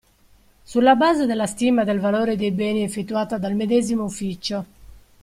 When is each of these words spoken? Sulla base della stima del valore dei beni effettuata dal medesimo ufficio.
Sulla 0.63 0.95
base 0.95 1.27
della 1.27 1.45
stima 1.45 1.83
del 1.83 1.99
valore 1.99 2.35
dei 2.35 2.49
beni 2.49 2.81
effettuata 2.81 3.37
dal 3.37 3.53
medesimo 3.53 4.03
ufficio. 4.03 4.65